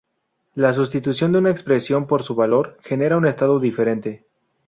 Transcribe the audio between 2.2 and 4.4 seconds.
su valor genera un estado diferente.